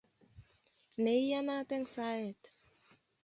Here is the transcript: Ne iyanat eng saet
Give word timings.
Ne 1.03 1.13
iyanat 1.21 1.69
eng 1.75 1.87
saet 1.93 2.43